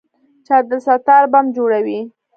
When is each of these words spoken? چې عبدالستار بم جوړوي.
چې 0.45 0.51
عبدالستار 0.59 1.23
بم 1.31 1.45
جوړوي. 1.55 1.99